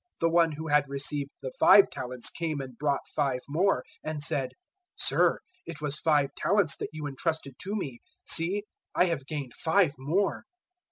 025:020 0.15 0.19
The 0.21 0.29
one 0.33 0.51
who 0.53 0.67
had 0.69 0.89
received 0.89 1.29
the 1.43 1.51
five 1.59 1.89
talents 1.91 2.31
came 2.31 2.59
and 2.59 2.75
brought 2.75 3.07
five 3.15 3.41
more, 3.47 3.83
and 4.03 4.19
said, 4.23 4.53
"`Sir, 4.99 5.37
it 5.67 5.79
was 5.79 5.99
five 5.99 6.33
talents 6.33 6.75
that 6.77 6.89
you 6.91 7.05
entrusted 7.05 7.53
to 7.59 7.75
me: 7.75 7.99
see, 8.25 8.63
I 8.95 9.05
have 9.05 9.27
gained 9.27 9.53
five 9.53 9.93
more.' 9.99 10.45